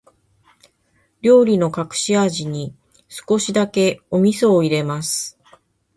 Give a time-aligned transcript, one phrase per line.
[1.21, 2.75] 料理の隠し味に、
[3.07, 5.37] 少しだけお味噌を入れます。